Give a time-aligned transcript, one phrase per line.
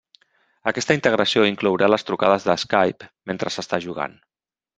[0.69, 4.19] Aquesta integració inclourà les trucades de Skype mentre s'està jugant.